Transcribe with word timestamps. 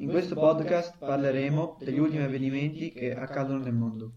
In 0.00 0.10
questo 0.10 0.36
podcast 0.36 0.96
parleremo 0.96 1.78
degli 1.80 1.98
ultimi 1.98 2.22
avvenimenti 2.22 2.92
che 2.92 3.16
accadono 3.16 3.64
nel 3.64 3.74
mondo. 3.74 4.12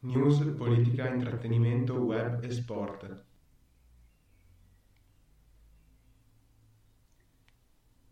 News, 0.00 0.38
politica, 0.56 1.12
intrattenimento, 1.12 1.92
web 1.96 2.42
e 2.42 2.50
sport. 2.50 3.24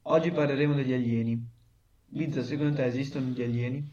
Oggi 0.02 0.30
parleremo 0.30 0.74
degli 0.74 0.92
alieni. 0.92 1.48
Lizza, 2.09 2.42
secondo 2.42 2.77
te 2.77 2.84
esistono 2.84 3.29
gli 3.29 3.43
alieni? 3.43 3.90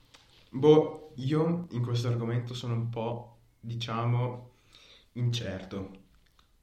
Boh, 0.49 1.13
io 1.15 1.67
in 1.71 1.83
questo 1.83 2.09
argomento 2.09 2.53
sono 2.53 2.73
un 2.73 2.89
po', 2.89 3.37
diciamo, 3.61 4.51
incerto. 5.13 6.03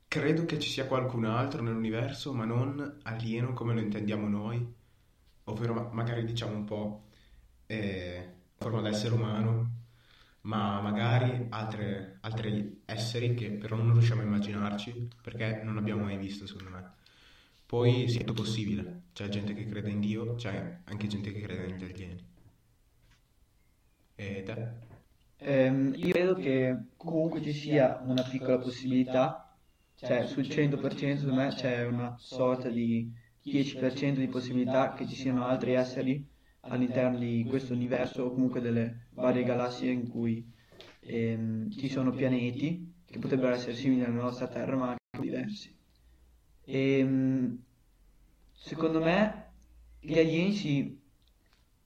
Credo 0.06 0.44
che 0.44 0.58
ci 0.58 0.68
sia 0.68 0.86
qualcun 0.86 1.24
altro 1.24 1.62
nell'universo, 1.62 2.34
ma 2.34 2.44
non 2.44 2.98
alieno 3.04 3.54
come 3.54 3.72
lo 3.72 3.80
intendiamo 3.80 4.28
noi, 4.28 4.80
ovvero 5.52 5.74
ma- 5.74 5.88
magari 5.92 6.24
diciamo 6.24 6.54
un 6.56 6.64
po' 6.64 7.04
eh, 7.66 8.34
forma 8.58 8.80
d'essere 8.82 9.14
umano, 9.14 9.70
ma 10.42 10.80
magari 10.80 11.46
altre- 11.50 12.18
altri 12.22 12.82
esseri 12.86 13.34
che 13.34 13.50
però 13.52 13.76
non 13.76 13.92
riusciamo 13.92 14.20
a 14.22 14.24
immaginarci 14.24 15.08
perché 15.22 15.62
non 15.64 15.76
abbiamo 15.78 16.04
mai 16.04 16.16
visto, 16.18 16.46
secondo 16.46 16.70
me. 16.70 16.92
Poi 17.66 18.08
sì, 18.08 18.18
è 18.18 18.24
tutto 18.24 18.42
possibile, 18.42 19.04
c'è 19.12 19.28
gente 19.28 19.54
che 19.54 19.66
crede 19.66 19.90
in 19.90 20.00
Dio, 20.00 20.34
c'è 20.34 20.80
anche 20.84 21.06
gente 21.06 21.32
che 21.32 21.40
crede 21.40 21.66
negli 21.68 21.84
alieni. 21.84 22.30
E 24.16 24.42
te? 24.46 24.56
Ehm, 25.38 25.92
io 25.96 26.12
credo 26.12 26.34
che 26.34 26.86
comunque 26.96 27.42
ci 27.42 27.52
sia 27.52 28.00
una 28.04 28.24
piccola 28.24 28.58
possibilità, 28.58 29.58
cioè 30.02 30.24
sul 30.26 30.48
100% 30.48 31.20
secondo 31.22 31.40
me 31.42 31.52
c'è 31.52 31.84
una 31.84 32.16
sorta 32.18 32.70
di 32.70 33.10
10% 33.44 34.14
di 34.16 34.28
possibilità 34.28 34.92
che 34.92 35.06
ci 35.06 35.16
siano 35.16 35.44
altri 35.44 35.72
esseri 35.72 36.24
all'interno 36.60 37.18
di 37.18 37.44
questo 37.48 37.72
universo 37.72 38.24
o 38.24 38.30
comunque 38.30 38.60
delle 38.60 39.06
varie 39.10 39.42
galassie 39.42 39.90
in 39.90 40.08
cui 40.08 40.48
ehm, 41.00 41.70
ci 41.70 41.88
sono 41.88 42.10
pianeti 42.10 42.92
che 43.04 43.18
potrebbero 43.18 43.54
essere 43.54 43.74
simili 43.74 44.04
alla 44.04 44.22
nostra 44.22 44.46
Terra 44.46 44.76
ma 44.76 44.88
anche 44.88 45.20
diversi. 45.20 45.74
E, 46.64 47.56
secondo 48.52 49.00
me 49.00 49.50
gli 50.00 50.18
alieni 50.18 50.52
si, 50.52 51.00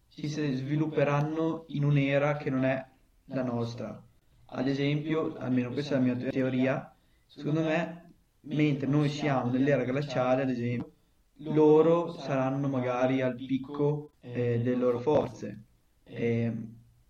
si 0.09 0.29
svilupperanno 0.29 1.65
in 1.69 1.85
un'era 1.85 2.37
che 2.37 2.51
non 2.51 2.65
è 2.65 2.87
la 3.27 3.43
nostra. 3.43 4.03
Ad 4.49 4.69
esempio, 4.69 5.37
almeno 5.37 5.71
questa 5.71 5.95
è 5.95 5.99
la 5.99 6.05
mia 6.05 6.31
teoria, 6.31 6.95
secondo 7.27 7.63
me, 7.63 8.13
mentre 8.43 8.87
noi 8.87 9.09
siamo 9.09 9.51
nell'era 9.51 9.85
glaciale, 9.85 10.43
ad 10.43 10.51
esempio, 10.51 10.93
loro 11.39 12.17
saranno 12.19 12.69
magari 12.69 13.21
al 13.21 13.41
picco 13.45 14.13
eh, 14.31 14.61
delle 14.61 14.77
loro 14.77 14.99
forze, 14.99 15.65
eh, 16.05 16.53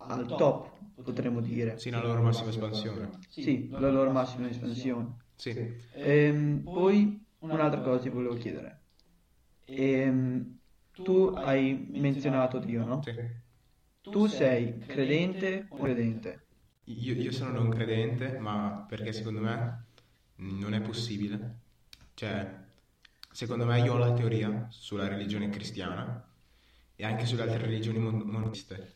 al 0.07 0.35
top, 0.35 0.77
potremmo 1.01 1.41
dire. 1.41 1.77
Sì, 1.77 1.89
la 1.89 2.01
loro 2.01 2.21
massima 2.21 2.49
espansione. 2.49 3.19
Sì, 3.29 3.69
la 3.71 3.89
loro 3.89 4.11
massima 4.11 4.47
espansione. 4.49 5.15
Sì. 5.35 5.75
Ehm, 5.99 6.69
poi 6.71 7.25
un'altra 7.39 7.81
cosa 7.81 8.01
ti 8.03 8.09
volevo 8.09 8.35
chiedere. 8.35 8.81
Ehm, 9.65 10.59
tu 11.03 11.33
hai 11.35 11.87
menzionato 11.91 12.59
Dio, 12.59 12.85
no? 12.85 13.01
Sì. 13.01 13.11
Tu 14.09 14.25
sei 14.27 14.77
credente 14.85 15.67
o 15.69 15.77
credente? 15.77 16.45
Io, 16.85 17.13
io 17.13 17.31
sono 17.31 17.51
non 17.51 17.69
credente, 17.69 18.37
ma 18.39 18.85
perché 18.87 19.11
secondo 19.11 19.41
me 19.41 19.85
non 20.35 20.73
è 20.73 20.81
possibile. 20.81 21.55
Cioè, 22.13 22.66
secondo 23.37 23.65
me 23.65 23.79
io 23.81 23.93
ho 23.93 23.97
la 23.99 24.13
teoria 24.13 24.65
sulla 24.71 25.07
religione 25.07 25.49
cristiana 25.49 26.27
e 26.95 27.05
anche 27.05 27.27
sulle 27.27 27.43
altre 27.43 27.59
religioni 27.59 27.99
mon- 27.99 28.23
monoteiste. 28.25 28.95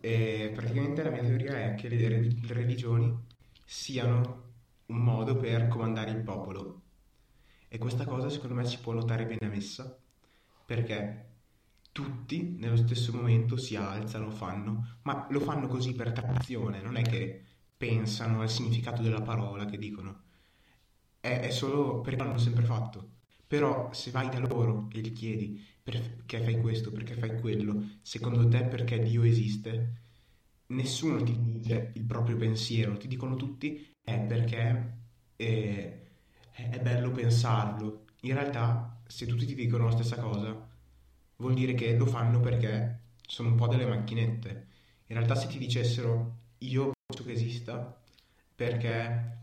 E 0.00 0.52
praticamente 0.54 1.02
la 1.02 1.08
mia 1.08 1.22
teoria 1.22 1.52
è 1.54 1.74
che 1.74 1.88
le, 1.88 2.08
le 2.08 2.52
religioni 2.52 3.10
siano 3.64 4.42
un 4.84 4.98
modo 4.98 5.36
per 5.36 5.66
comandare 5.68 6.10
il 6.10 6.22
popolo. 6.22 6.82
E 7.68 7.78
questa 7.78 8.04
cosa 8.04 8.28
secondo 8.28 8.54
me 8.54 8.66
si 8.66 8.80
può 8.80 8.92
notare 8.92 9.24
bene 9.24 9.46
a 9.46 9.48
messa, 9.48 9.98
perché 10.66 11.30
tutti 11.90 12.54
nello 12.58 12.76
stesso 12.76 13.14
momento 13.14 13.56
si 13.56 13.76
alzano, 13.76 14.30
fanno, 14.30 14.98
ma 15.04 15.26
lo 15.30 15.40
fanno 15.40 15.68
così 15.68 15.94
per 15.94 16.12
tradizione, 16.12 16.82
non 16.82 16.96
è 16.96 17.02
che 17.02 17.42
pensano 17.78 18.42
al 18.42 18.50
significato 18.50 19.00
della 19.00 19.22
parola 19.22 19.64
che 19.64 19.78
dicono, 19.78 20.24
è, 21.18 21.40
è 21.40 21.50
solo 21.50 22.02
perché 22.02 22.22
l'hanno 22.22 22.36
sempre 22.36 22.64
fatto. 22.66 23.16
Però 23.48 23.92
se 23.92 24.10
vai 24.10 24.28
da 24.28 24.38
loro 24.38 24.88
e 24.92 25.00
gli 25.00 25.12
chiedi 25.12 25.64
perché 25.82 26.40
fai 26.42 26.60
questo, 26.60 26.92
perché 26.92 27.14
fai 27.14 27.40
quello, 27.40 27.98
secondo 28.02 28.46
te 28.46 28.64
perché 28.64 28.98
Dio 29.00 29.22
esiste, 29.24 30.02
nessuno 30.66 31.22
ti 31.22 31.34
dice 31.40 31.92
il 31.94 32.04
proprio 32.04 32.36
pensiero, 32.36 32.96
ti 32.98 33.08
dicono 33.08 33.36
tutti 33.36 33.94
è 34.02 34.20
perché 34.20 34.96
eh, 35.36 36.10
è 36.52 36.78
bello 36.80 37.10
pensarlo. 37.10 38.04
In 38.22 38.34
realtà, 38.34 39.00
se 39.06 39.26
tutti 39.26 39.46
ti 39.46 39.54
dicono 39.54 39.84
la 39.86 39.92
stessa 39.92 40.16
cosa, 40.16 40.68
vuol 41.36 41.54
dire 41.54 41.74
che 41.74 41.96
lo 41.96 42.06
fanno 42.06 42.40
perché 42.40 43.00
sono 43.26 43.50
un 43.50 43.56
po' 43.56 43.68
delle 43.68 43.86
macchinette. 43.86 44.66
In 45.06 45.16
realtà, 45.16 45.34
se 45.34 45.46
ti 45.46 45.58
dicessero 45.58 46.36
io 46.58 46.92
penso 47.06 47.24
che 47.24 47.32
esista 47.32 47.98
perché 48.54 49.36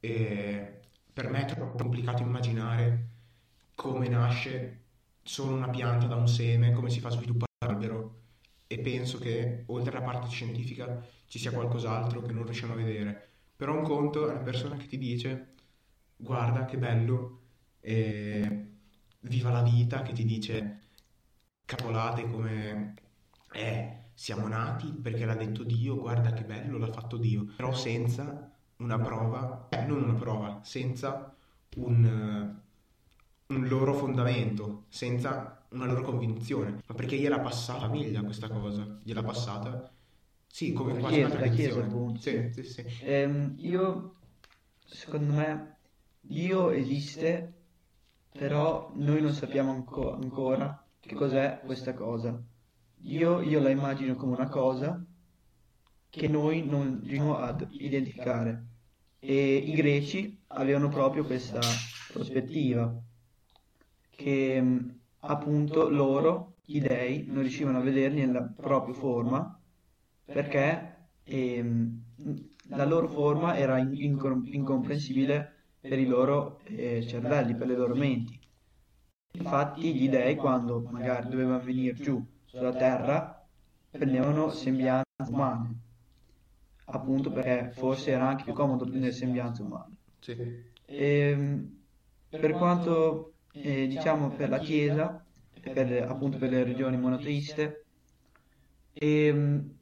eh, 0.00 0.80
per 1.12 1.30
me 1.30 1.42
è 1.42 1.54
troppo 1.54 1.76
complicato 1.76 2.22
immaginare 2.22 3.14
come 3.76 4.08
nasce 4.08 4.80
solo 5.22 5.54
una 5.54 5.68
pianta 5.68 6.06
da 6.06 6.16
un 6.16 6.26
seme, 6.26 6.72
come 6.72 6.90
si 6.90 6.98
fa 6.98 7.08
a 7.08 7.12
sviluppare 7.12 7.52
l'albero. 7.60 8.14
E 8.66 8.80
penso 8.80 9.18
che 9.18 9.62
oltre 9.66 9.96
alla 9.96 10.04
parte 10.04 10.28
scientifica 10.28 11.06
ci 11.26 11.38
sia 11.38 11.52
qualcos'altro 11.52 12.22
che 12.22 12.32
non 12.32 12.44
riusciamo 12.44 12.72
a 12.72 12.76
vedere. 12.76 13.28
Però 13.54 13.76
un 13.76 13.84
conto 13.84 14.26
è 14.26 14.32
una 14.32 14.42
persona 14.42 14.76
che 14.76 14.86
ti 14.86 14.98
dice 14.98 15.54
guarda 16.16 16.64
che 16.64 16.78
bello, 16.78 17.40
eh, 17.80 18.66
viva 19.20 19.50
la 19.50 19.62
vita, 19.62 20.02
che 20.02 20.12
ti 20.12 20.24
dice 20.24 20.80
cavolate 21.64 22.28
come 22.30 22.94
eh, 23.52 24.04
siamo 24.14 24.48
nati 24.48 24.88
perché 24.88 25.24
l'ha 25.24 25.34
detto 25.34 25.62
Dio, 25.62 25.96
guarda 25.96 26.32
che 26.32 26.44
bello, 26.44 26.78
l'ha 26.78 26.90
fatto 26.90 27.16
Dio, 27.16 27.52
però 27.56 27.72
senza 27.72 28.50
una 28.78 28.98
prova, 28.98 29.68
non 29.86 30.02
una 30.02 30.14
prova, 30.14 30.60
senza 30.62 31.34
un, 31.76 32.60
un 33.48 33.68
loro 33.68 33.94
fondamento, 33.94 34.84
senza 34.88 35.64
una 35.70 35.86
loro 35.86 36.02
convinzione, 36.02 36.82
ma 36.86 36.94
perché 36.94 37.16
gliela 37.16 37.40
passa 37.40 37.74
la 37.74 37.80
famiglia 37.80 38.22
questa 38.22 38.48
cosa, 38.48 38.98
gliela 39.02 39.22
passata, 39.22 39.90
sì, 40.46 40.72
come 40.72 40.94
La 40.94 40.98
quasi 41.00 41.18
una 41.20 41.28
Chiesa, 41.28 41.40
la 41.40 41.48
Chiesa, 41.48 41.80
tradizione. 41.80 41.86
appunto, 41.86 42.20
Sì, 42.20 42.50
sì. 42.52 42.62
sì. 42.64 42.84
Ehm, 43.02 43.54
io, 43.58 44.14
secondo 44.84 45.32
me, 45.34 45.76
Dio 46.20 46.70
esiste, 46.70 47.52
però 48.32 48.90
noi 48.94 49.20
non 49.22 49.32
sappiamo 49.32 49.70
anco- 49.72 50.12
ancora 50.12 50.84
che 51.00 51.14
cos'è 51.14 51.60
questa 51.64 51.94
cosa. 51.94 52.40
Dio, 52.96 53.40
io 53.42 53.60
la 53.60 53.70
immagino 53.70 54.14
come 54.16 54.34
una 54.34 54.48
cosa 54.48 55.04
che 56.08 56.28
noi 56.28 56.64
non 56.66 57.00
riusciamo 57.02 57.36
ad 57.38 57.66
identificare. 57.70 58.66
E 59.18 59.56
i 59.56 59.72
greci 59.72 60.42
avevano 60.48 60.88
proprio 60.88 61.24
questa 61.24 61.60
prospettiva, 62.12 62.94
che 64.16 64.60
mh, 64.60 64.98
appunto 65.20 65.88
loro, 65.88 66.54
gli 66.64 66.80
dei, 66.80 67.24
non 67.26 67.42
riuscivano 67.42 67.78
a 67.78 67.82
vederli 67.82 68.20
nella 68.26 68.42
propria 68.42 68.94
forma 68.94 69.60
perché 70.24 71.08
ehm, 71.24 72.02
la 72.70 72.84
loro 72.84 73.08
forma 73.08 73.56
era 73.56 73.78
in- 73.78 73.94
incom- 73.94 74.46
incomprensibile 74.52 75.52
per 75.80 75.98
i 75.98 76.06
loro 76.06 76.60
eh, 76.64 77.06
cervelli, 77.06 77.54
per 77.54 77.68
le 77.68 77.76
loro 77.76 77.94
menti. 77.94 78.38
Infatti 79.32 79.94
gli 79.94 80.08
dei, 80.08 80.34
quando 80.34 80.80
magari 80.90 81.28
dovevano 81.28 81.60
venire 81.60 81.94
giù 81.94 82.24
sulla 82.44 82.72
terra, 82.74 83.46
prendevano 83.90 84.50
sembianze 84.50 85.04
umane, 85.30 85.78
appunto 86.86 87.30
perché 87.30 87.70
forse 87.72 88.10
era 88.12 88.28
anche 88.28 88.44
più 88.44 88.52
comodo 88.52 88.84
prendere 88.84 89.12
sembianze 89.12 89.62
umane. 89.62 89.96
Sì. 90.20 90.36
Ehm, 90.86 91.84
per 92.28 92.52
quanto 92.52 93.35
eh, 93.62 93.86
diciamo 93.86 94.30
per 94.30 94.48
la 94.48 94.58
Chiesa, 94.58 95.24
e 95.52 95.70
per 95.70 96.02
appunto 96.08 96.38
per 96.38 96.50
le 96.50 96.62
religioni 96.64 96.96
monoteiste, 96.96 97.84
ehm, 98.94 99.76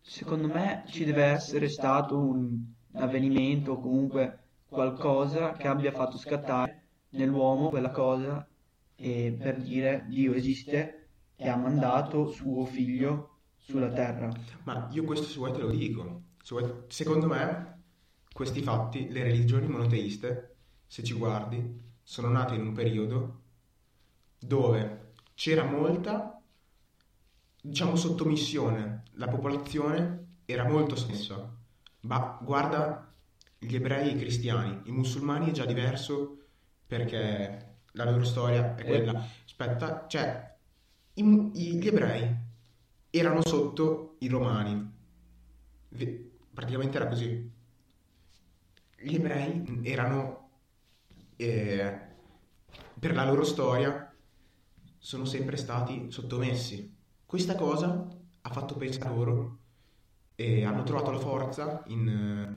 secondo 0.00 0.48
me 0.48 0.84
ci 0.88 1.04
deve 1.04 1.24
essere 1.24 1.68
stato 1.68 2.18
un 2.18 2.64
avvenimento 2.94 3.72
o 3.72 3.80
comunque 3.80 4.38
qualcosa 4.68 5.52
che 5.52 5.68
abbia 5.68 5.92
fatto 5.92 6.16
scattare 6.18 6.82
nell'uomo 7.10 7.68
quella 7.68 7.90
cosa 7.90 8.46
e 8.94 9.36
per 9.40 9.60
dire 9.60 10.04
Dio 10.08 10.32
esiste 10.34 11.08
e 11.36 11.48
ha 11.48 11.56
mandato 11.56 12.26
suo 12.30 12.64
figlio 12.64 13.38
sulla 13.56 13.90
terra. 13.90 14.30
Ma 14.64 14.88
io 14.92 15.04
questo 15.04 15.26
se 15.26 15.38
vuoi 15.38 15.52
te 15.52 15.58
lo 15.58 15.70
dico. 15.70 16.22
Se 16.42 16.54
vuoi- 16.54 16.84
Secondo 16.88 17.26
me, 17.26 17.82
questi 18.32 18.62
fatti, 18.62 19.08
le 19.10 19.22
religioni 19.22 19.66
monoteiste, 19.66 20.56
se 20.86 21.02
ci 21.02 21.14
guardi, 21.14 21.80
sono 22.12 22.28
nate 22.28 22.56
in 22.56 22.60
un 22.60 22.72
periodo 22.74 23.40
dove 24.38 25.12
c'era 25.32 25.64
molta 25.64 26.38
diciamo, 27.58 27.96
sottomissione. 27.96 29.04
La 29.12 29.28
popolazione 29.28 30.40
era 30.44 30.68
molto 30.68 30.94
stessa. 30.94 31.50
Ma 32.00 32.38
guarda 32.42 33.10
gli 33.58 33.74
ebrei 33.74 34.10
e 34.10 34.12
i 34.12 34.18
cristiani, 34.18 34.82
i 34.84 34.92
musulmani 34.92 35.48
è 35.48 35.52
già 35.52 35.64
diverso 35.64 36.36
perché 36.86 37.76
la 37.92 38.04
loro 38.04 38.24
storia 38.24 38.74
è 38.74 38.84
quella. 38.84 39.26
Aspetta, 39.46 40.04
cioè, 40.06 40.54
i, 41.14 41.24
gli 41.54 41.86
ebrei 41.86 42.28
erano 43.08 43.40
sotto 43.42 44.16
i 44.18 44.28
romani. 44.28 44.92
Praticamente 46.52 46.98
era 46.98 47.08
così. 47.08 47.50
Gli 48.98 49.14
ebrei 49.14 49.80
erano, 49.84 50.41
eh, 51.42 52.00
per 52.98 53.14
la 53.14 53.24
loro 53.24 53.44
storia, 53.44 54.12
sono 54.98 55.24
sempre 55.24 55.56
stati 55.56 56.10
sottomessi. 56.10 56.94
Questa 57.26 57.54
cosa 57.56 58.06
ha 58.42 58.50
fatto 58.50 58.76
pensare 58.76 59.14
loro 59.14 59.58
e 60.34 60.64
hanno 60.64 60.82
trovato 60.82 61.10
la 61.10 61.18
forza 61.18 61.82
in, 61.86 62.54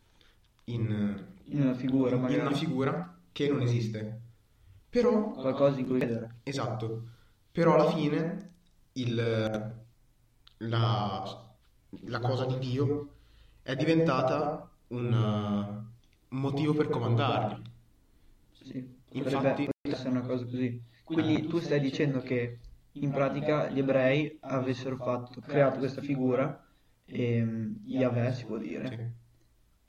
in, 0.66 1.26
in 1.46 1.62
una 1.62 1.74
figura, 1.74 2.16
in 2.16 2.40
una 2.40 2.52
figura 2.52 3.18
che 3.32 3.50
non 3.50 3.62
esiste. 3.62 4.22
Però 4.90 5.31
qualcosa 5.31 5.80
in 5.80 5.88
cui 5.88 5.98
credere. 5.98 6.36
Esatto. 6.44 7.04
Però 7.52 7.74
alla 7.74 7.90
fine 7.92 8.54
il, 8.94 9.76
la, 10.58 11.54
la 11.90 12.20
cosa 12.20 12.46
di 12.46 12.60
Dio 12.60 13.10
è 13.62 13.76
diventata 13.76 14.70
un, 14.90 15.12
un 15.14 16.40
motivo 16.40 16.74
per 16.74 16.90
comandarli. 16.90 17.74
Sì, 18.66 18.84
infatti 19.12 19.70
essere 19.82 20.10
una 20.10 20.22
cosa 20.22 20.44
così. 20.46 20.82
Quindi 21.04 21.48
tu 21.48 21.60
stai 21.60 21.80
dicendo 21.80 22.22
che 22.22 22.60
in 22.94 23.12
pratica 23.12 23.70
gli 23.70 23.80
ebrei 23.80 24.38
avessero 24.42 24.98
fatto, 24.98 25.40
creato 25.42 25.78
questa 25.80 26.02
figura, 26.02 26.66
ehm, 27.06 27.82
Yahweh 27.86 28.34
si 28.34 28.46
può 28.46 28.58
dire, 28.58 29.16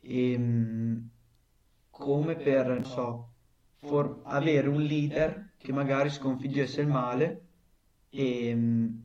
Sì. 0.01 0.35
ehm, 0.35 1.09
come 1.91 2.37
per, 2.37 2.67
non 2.67 2.85
so, 2.85 3.33
for- 3.79 4.21
avere 4.25 4.69
un 4.69 4.83
leader 4.83 5.53
che 5.57 5.73
magari 5.73 6.11
sconfiggesse 6.11 6.83
il 6.83 6.89
male 6.89 7.47
e 8.11 8.49
ehm, 8.49 9.05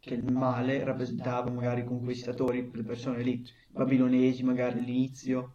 che 0.00 0.14
il 0.14 0.32
male 0.32 0.84
rappresentava 0.84 1.50
magari 1.50 1.80
i 1.80 1.84
conquistatori, 1.84 2.68
quelle 2.68 2.84
persone 2.84 3.22
lì, 3.22 3.40
i 3.40 3.46
babilonesi 3.70 4.42
magari 4.42 4.78
all'inizio 4.80 5.54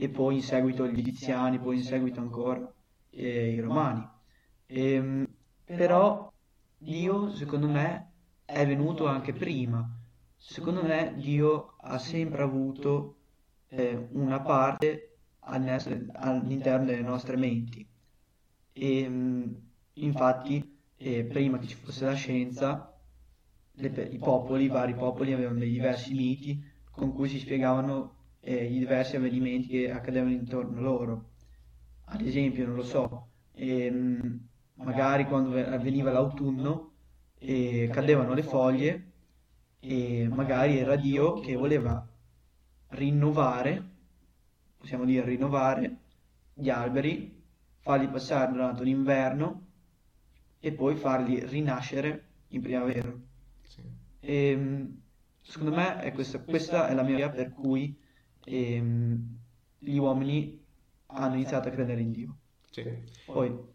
e 0.00 0.08
poi 0.08 0.36
in 0.36 0.42
seguito 0.42 0.86
gli 0.88 0.98
egiziani, 0.98 1.58
poi 1.58 1.76
in 1.76 1.82
seguito 1.82 2.20
ancora 2.20 2.72
eh, 3.10 3.50
i 3.50 3.60
romani. 3.60 4.08
Ehm, 4.64 5.26
però 5.62 6.32
Dio, 6.78 7.30
secondo 7.34 7.68
me, 7.68 8.12
è 8.46 8.66
venuto 8.66 9.06
anche 9.06 9.34
prima. 9.34 9.86
Secondo 10.34 10.82
me 10.82 11.12
Dio 11.18 11.74
ha 11.80 11.98
sempre 11.98 12.42
avuto 12.42 13.16
eh, 13.68 14.08
una 14.12 14.40
parte 14.40 15.18
all'interno 15.40 16.86
delle 16.86 17.02
nostre 17.02 17.36
menti. 17.36 17.86
E, 18.72 19.06
mh, 19.06 19.62
infatti, 19.94 20.78
eh, 20.96 21.24
prima 21.24 21.58
che 21.58 21.66
ci 21.66 21.76
fosse 21.76 22.06
la 22.06 22.14
scienza, 22.14 22.98
le 23.72 24.08
i 24.10 24.18
popoli, 24.18 24.64
i 24.64 24.68
vari 24.68 24.94
popoli 24.94 25.34
avevano 25.34 25.58
dei 25.58 25.70
diversi 25.70 26.14
miti 26.14 26.58
con 26.90 27.12
cui 27.12 27.28
si 27.28 27.38
spiegavano 27.38 28.19
eh, 28.40 28.64
i 28.64 28.78
diversi 28.78 29.16
avvenimenti 29.16 29.68
che 29.68 29.90
accadevano 29.90 30.32
intorno 30.32 30.78
a 30.78 30.80
loro. 30.80 31.28
Ad 32.06 32.20
esempio, 32.22 32.66
non 32.66 32.74
lo 32.76 32.82
so, 32.82 33.28
ehm, 33.54 34.48
magari 34.74 35.26
quando 35.26 35.50
ve- 35.50 35.66
avveniva 35.66 36.10
l'autunno 36.10 36.92
eh, 37.38 37.88
cadevano 37.92 38.34
le 38.34 38.42
foglie 38.42 39.12
e 39.80 40.28
magari 40.28 40.78
era 40.78 40.96
Dio 40.96 41.40
che 41.40 41.54
voleva 41.54 42.06
rinnovare, 42.88 43.84
possiamo 44.76 45.04
dire 45.04 45.24
rinnovare, 45.24 45.96
gli 46.54 46.68
alberi, 46.68 47.42
farli 47.78 48.08
passare 48.08 48.52
durante 48.52 48.82
l'inverno 48.84 49.66
e 50.60 50.72
poi 50.72 50.96
farli 50.96 51.44
rinascere 51.46 52.24
in 52.48 52.60
primavera. 52.60 53.12
Sì. 53.62 53.82
Ehm, 54.20 55.00
secondo 55.40 55.74
me 55.74 56.00
è 56.00 56.12
questa, 56.12 56.40
questa 56.40 56.88
è 56.88 56.94
la 56.94 57.02
mia 57.02 57.14
idea 57.14 57.30
per 57.30 57.52
cui 57.52 57.98
ehm, 58.50 59.38
gli 59.78 59.96
uomini 59.98 60.64
hanno 61.06 61.34
iniziato 61.34 61.68
a 61.68 61.70
credere 61.72 62.00
in 62.00 62.12
Dio. 62.12 62.36
Sì. 62.70 62.82
Poi, 63.24 63.68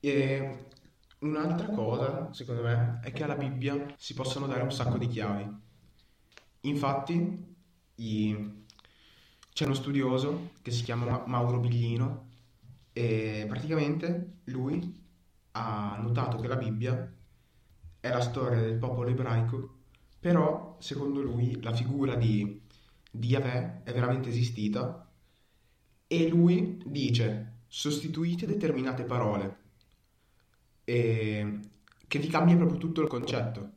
E 0.00 0.66
un'altra 1.20 1.68
cosa, 1.70 2.32
secondo 2.32 2.62
me, 2.62 3.00
è 3.02 3.12
che 3.12 3.22
alla 3.24 3.36
Bibbia 3.36 3.94
si 3.96 4.14
possono 4.14 4.46
dare 4.46 4.62
un 4.62 4.72
sacco 4.72 4.98
di 4.98 5.06
chiavi. 5.06 5.48
Infatti, 6.62 7.54
i- 7.96 8.64
c'è 9.52 9.64
uno 9.64 9.74
studioso 9.74 10.50
che 10.62 10.70
si 10.70 10.82
chiama 10.82 11.06
Ma- 11.06 11.24
Mauro 11.26 11.58
Biglino 11.58 12.28
e 12.92 13.44
praticamente 13.48 14.38
lui 14.44 14.98
ha 15.52 15.98
notato 16.00 16.38
che 16.38 16.46
la 16.48 16.56
Bibbia 16.56 17.12
è 18.00 18.08
la 18.08 18.20
storia 18.20 18.60
del 18.60 18.78
popolo 18.78 19.10
ebraico, 19.10 19.78
però 20.18 20.76
secondo 20.80 21.20
lui 21.22 21.60
la 21.62 21.72
figura 21.72 22.14
di, 22.14 22.62
di 23.10 23.28
Yahweh 23.28 23.82
è 23.84 23.92
veramente 23.92 24.28
esistita 24.28 25.06
e 26.06 26.28
lui 26.28 26.82
dice 26.86 27.62
sostituite 27.68 28.46
determinate 28.46 29.04
parole 29.04 29.58
e 30.84 31.60
che 32.06 32.18
ti 32.18 32.28
cambia 32.28 32.56
proprio 32.56 32.78
tutto 32.78 33.00
il 33.02 33.08
concetto. 33.08 33.72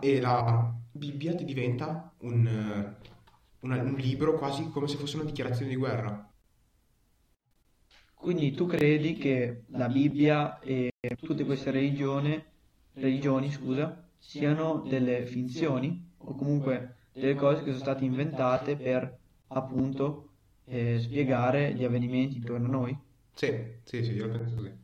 E 0.00 0.20
la 0.20 0.74
Bibbia 0.92 1.34
ti 1.34 1.44
diventa 1.44 2.12
un, 2.18 2.94
una- 3.60 3.82
un 3.82 3.94
libro 3.94 4.36
quasi 4.36 4.68
come 4.68 4.88
se 4.88 4.96
fosse 4.98 5.16
una 5.16 5.24
dichiarazione 5.24 5.70
di 5.70 5.76
guerra. 5.76 6.30
quindi 8.14 8.52
tu 8.52 8.66
credi 8.66 9.14
che 9.14 9.64
la 9.68 9.88
Bibbia 9.88 10.58
e 10.60 10.90
tutte 11.20 11.44
queste 11.44 11.70
religioni, 11.70 12.42
religioni, 12.94 13.50
scusa, 13.50 14.08
siano 14.18 14.80
delle 14.88 15.24
finzioni 15.26 16.12
o 16.18 16.34
comunque 16.34 16.96
delle 17.18 17.34
cose 17.34 17.62
che 17.62 17.70
sono 17.72 17.82
state 17.82 18.04
inventate 18.04 18.76
per 18.76 19.18
appunto 19.48 20.36
eh, 20.64 20.98
spiegare 21.00 21.74
gli 21.74 21.84
avvenimenti 21.84 22.36
intorno 22.36 22.66
a 22.66 22.70
noi? 22.70 22.98
Sì, 23.34 23.80
sì, 23.84 24.04
sì, 24.04 24.12
io 24.12 24.28
penso 24.28 24.54
così. 24.56 24.76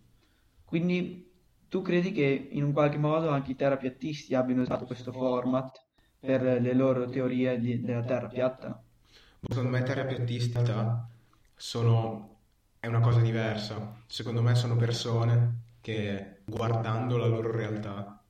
Quindi 0.65 1.33
tu 1.69 1.81
credi 1.81 2.11
che 2.13 2.49
in 2.51 2.65
un 2.65 2.73
qualche 2.73 2.99
modo 2.99 3.29
anche 3.31 3.53
i 3.53 3.57
terapiattisti 3.57 4.35
abbiano 4.35 4.63
usato 4.63 4.85
questo 4.85 5.13
format 5.13 5.81
per 6.19 6.43
le 6.43 6.73
loro 6.75 7.09
teorie 7.09 7.59
di- 7.61 7.81
della 7.81 8.03
Terra 8.05 8.29
piatta? 8.29 8.85
Secondo 9.47 9.71
me 9.71 9.83
terapeutista 9.83 11.09
sono... 11.55 12.41
è 12.81 12.87
una 12.87 13.01
cosa 13.01 13.21
diversa. 13.21 14.03
Secondo 14.07 14.43
me 14.43 14.55
sono 14.55 14.77
persone 14.77 15.77
che 15.81 16.43
guardando 16.47 17.17
la 17.19 17.27
loro 17.27 17.51
realtà, 17.51 18.23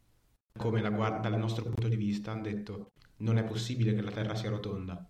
come 0.59 0.81
la 0.83 0.91
guarda 0.91 1.29
dal 1.29 1.39
nostro 1.39 1.65
punto 1.65 1.89
di 1.89 1.97
vista, 1.97 2.33
hanno 2.33 2.43
detto 2.43 2.93
non 3.25 3.39
è 3.39 3.43
possibile 3.45 3.95
che 3.95 4.03
la 4.03 4.11
Terra 4.11 4.35
sia 4.37 4.51
rotonda. 4.51 5.05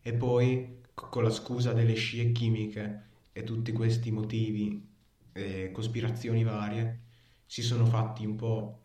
E 0.00 0.12
poi 0.14 0.80
con 0.94 1.22
la 1.22 1.30
scusa 1.30 1.72
delle 1.72 1.94
scie 1.94 2.32
chimiche 2.32 3.02
e 3.32 3.44
tutti 3.44 3.70
questi 3.72 4.10
motivi 4.10 4.90
e 5.32 5.70
cospirazioni 5.70 6.42
varie 6.42 7.00
si 7.46 7.62
sono 7.62 7.84
fatti 7.84 8.24
un 8.24 8.36
po', 8.36 8.80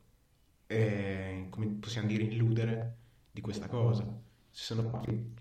eh, 0.67 1.47
come 1.49 1.67
possiamo 1.79 2.07
dire, 2.07 2.23
illudere 2.23 2.95
di 3.31 3.41
questa 3.41 3.67
cosa. 3.67 4.03
Si 4.51 4.63
sono 4.63 4.89
fatti 4.89 5.35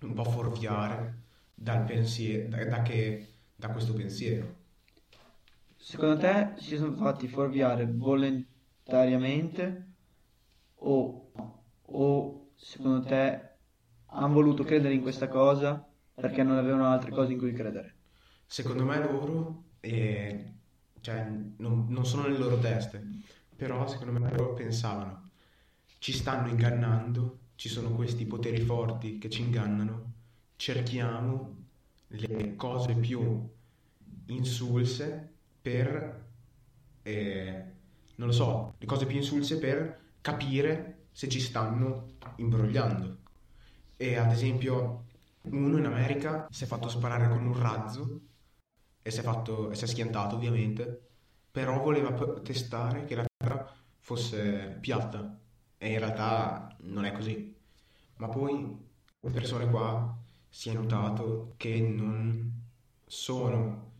un 0.00 0.12
po' 0.12 0.24
fuorviare 0.24 1.22
dal 1.54 1.84
pensiero, 1.84 2.48
da, 2.48 2.64
da 2.64 2.82
che, 2.82 3.28
da 3.54 3.68
questo 3.68 3.92
pensiero. 3.92 4.64
Secondo 5.76 6.18
te 6.18 6.54
si 6.56 6.76
sono 6.76 6.96
fatti 6.96 7.28
fuorviare 7.28 7.86
volontariamente 7.86 9.84
o, 10.74 11.30
o 11.82 12.45
secondo 12.56 13.06
te 13.06 13.48
hanno 14.06 14.32
voluto 14.32 14.64
credere 14.64 14.94
in 14.94 15.02
questa 15.02 15.28
cosa 15.28 15.86
perché 16.14 16.42
non 16.42 16.56
avevano 16.56 16.86
altre 16.86 17.10
cose 17.10 17.32
in 17.32 17.38
cui 17.38 17.52
credere? 17.52 17.94
Secondo 18.46 18.84
me 18.84 18.98
loro, 18.98 19.64
eh, 19.80 20.54
cioè, 21.00 21.26
non, 21.58 21.86
non 21.88 22.06
sono 22.06 22.22
nelle 22.22 22.38
loro 22.38 22.58
teste, 22.58 23.04
però 23.54 23.86
secondo 23.86 24.18
me 24.18 24.30
loro 24.30 24.54
pensavano, 24.54 25.30
ci 25.98 26.12
stanno 26.12 26.48
ingannando, 26.48 27.38
ci 27.56 27.68
sono 27.68 27.90
questi 27.90 28.24
poteri 28.26 28.60
forti 28.60 29.18
che 29.18 29.28
ci 29.28 29.42
ingannano, 29.42 30.12
cerchiamo 30.56 31.64
le 32.08 32.56
cose 32.56 32.94
più 32.94 33.48
insulse 34.26 35.34
per, 35.60 36.24
eh, 37.02 37.64
non 38.16 38.28
lo 38.28 38.32
so, 38.32 38.74
le 38.78 38.86
cose 38.86 39.06
più 39.06 39.16
insulse 39.16 39.58
per 39.58 40.00
capire 40.20 41.08
se 41.12 41.28
ci 41.28 41.40
stanno 41.40 42.15
imbrogliando. 42.36 43.18
E 43.96 44.16
ad 44.16 44.30
esempio 44.32 45.04
uno 45.42 45.78
in 45.78 45.86
America 45.86 46.46
si 46.50 46.64
è 46.64 46.66
fatto 46.66 46.88
sparare 46.88 47.28
con 47.28 47.46
un 47.46 47.58
razzo 47.58 48.20
e 49.02 49.10
si 49.10 49.20
è 49.20 49.22
fatto, 49.22 49.70
e 49.70 49.74
si 49.74 49.84
è 49.84 49.86
schiantato 49.86 50.36
ovviamente, 50.36 51.08
però 51.50 51.80
voleva 51.80 52.12
testare 52.40 53.04
che 53.04 53.14
la 53.14 53.24
Terra 53.36 53.72
fosse 53.98 54.78
piatta 54.80 55.38
e 55.78 55.92
in 55.92 55.98
realtà 55.98 56.76
non 56.80 57.04
è 57.04 57.12
così. 57.12 57.54
Ma 58.16 58.28
poi 58.28 58.76
le 59.20 59.30
persone 59.30 59.68
qua 59.70 60.16
si 60.48 60.70
è 60.70 60.72
notato 60.72 61.54
che 61.56 61.80
non 61.80 62.62
sono 63.04 63.92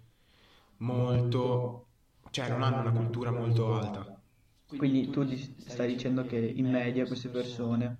molto, 0.78 1.87
cioè 2.31 2.49
non 2.49 2.62
hanno 2.62 2.81
una 2.81 2.93
cultura 2.93 3.31
molto 3.31 3.75
alta. 3.75 4.21
Quindi 4.66 5.11
tu 5.11 5.25
stai 5.66 5.95
dicendo 5.95 6.25
che 6.25 6.38
in 6.38 6.71
media 6.71 7.07
queste 7.07 7.28
persone, 7.28 7.99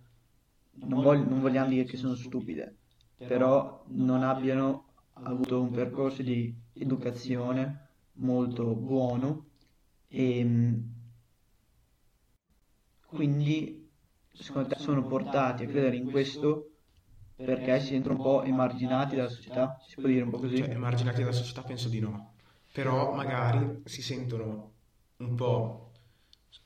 non, 0.85 1.03
vog- 1.03 1.27
non 1.27 1.41
vogliamo 1.41 1.69
dire 1.69 1.85
che 1.85 1.97
sono 1.97 2.15
stupide, 2.15 2.77
però 3.17 3.85
non 3.89 4.23
abbiano 4.23 4.85
avuto 5.15 5.61
un 5.61 5.71
percorso 5.71 6.23
di 6.23 6.55
educazione 6.75 7.89
molto 8.15 8.75
buono 8.75 9.47
e 10.09 10.45
mh, 10.45 10.91
quindi 13.07 13.91
secondo 14.33 14.69
te 14.69 14.79
sono 14.79 15.07
portati 15.07 15.65
a 15.65 15.67
credere 15.67 15.97
in 15.97 16.11
questo 16.11 16.71
perché 17.35 17.81
si 17.81 17.89
sentono 17.89 18.15
un 18.17 18.23
po' 18.23 18.43
emarginati 18.43 19.17
dalla 19.17 19.29
società, 19.29 19.77
si 19.87 19.95
può 19.97 20.09
dire 20.09 20.23
un 20.23 20.31
po' 20.31 20.39
così? 20.39 20.57
Cioè, 20.57 20.71
emarginati 20.71 21.21
dalla 21.21 21.33
società 21.33 21.63
penso 21.63 21.89
di 21.89 22.01
no, 22.01 22.35
però 22.73 23.13
magari 23.15 23.83
si 23.85 24.03
sentono 24.03 24.73
un 25.19 25.35
po' 25.35 25.91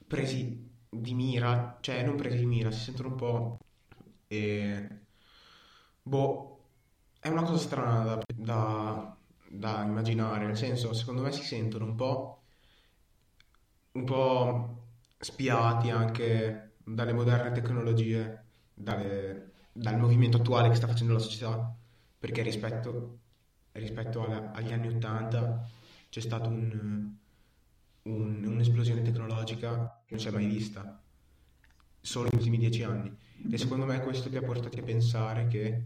presi 0.06 0.68
di 0.88 1.14
mira, 1.14 1.78
cioè 1.80 2.04
non 2.04 2.16
presi 2.16 2.38
di 2.38 2.46
mira, 2.46 2.70
si 2.70 2.80
sentono 2.80 3.08
un 3.08 3.14
po'... 3.16 3.58
eh, 4.30 4.88
boh, 6.02 6.58
è 7.20 7.28
una 7.28 7.42
cosa 7.42 7.58
strana 7.58 8.04
da, 8.04 8.18
da- 8.34 9.16
da 9.48 9.82
immaginare, 9.82 10.46
nel 10.46 10.56
senso, 10.56 10.92
secondo 10.92 11.22
me 11.22 11.32
si 11.32 11.42
sentono 11.42 11.84
un 11.86 11.94
po', 11.96 12.42
un 13.92 14.04
po' 14.04 14.78
spiati 15.18 15.90
anche 15.90 16.76
dalle 16.84 17.12
moderne 17.12 17.52
tecnologie, 17.52 18.44
dalle- 18.74 19.52
dal 19.72 19.98
movimento 19.98 20.36
attuale 20.38 20.68
che 20.68 20.74
sta 20.76 20.86
facendo 20.86 21.12
la 21.14 21.18
società, 21.18 21.74
perché 22.18 22.42
rispetto, 22.42 23.18
rispetto 23.72 24.24
alla- 24.24 24.52
agli 24.52 24.72
anni 24.72 24.88
80 24.88 25.66
c'è 26.08 26.20
stata 26.20 26.48
un- 26.48 27.14
un- 28.02 28.44
un'esplosione 28.44 29.02
tecnologica 29.02 30.02
che 30.06 30.14
non 30.14 30.20
si 30.20 30.28
è 30.28 30.30
mai 30.30 30.46
vista, 30.46 31.00
solo 32.00 32.24
negli 32.30 32.38
ultimi 32.38 32.58
dieci 32.58 32.82
anni. 32.82 33.16
E 33.48 33.58
secondo 33.58 33.84
me 33.84 34.00
questo 34.00 34.28
li 34.28 34.36
ha 34.36 34.42
portati 34.42 34.78
a 34.78 34.82
pensare 34.82 35.46
che 35.48 35.82